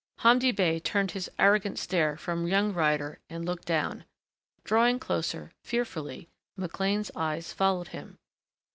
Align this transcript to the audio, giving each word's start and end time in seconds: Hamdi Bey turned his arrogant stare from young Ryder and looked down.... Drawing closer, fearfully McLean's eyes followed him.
Hamdi 0.21 0.51
Bey 0.51 0.79
turned 0.79 1.11
his 1.11 1.29
arrogant 1.37 1.77
stare 1.77 2.17
from 2.17 2.47
young 2.47 2.73
Ryder 2.73 3.19
and 3.29 3.45
looked 3.45 3.65
down.... 3.65 4.05
Drawing 4.63 4.97
closer, 4.97 5.51
fearfully 5.61 6.27
McLean's 6.57 7.11
eyes 7.15 7.53
followed 7.53 7.89
him. 7.89 8.17